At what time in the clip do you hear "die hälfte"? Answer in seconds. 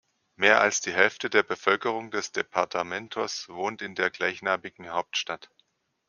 0.81-1.29